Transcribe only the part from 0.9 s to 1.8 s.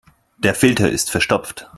verstopft.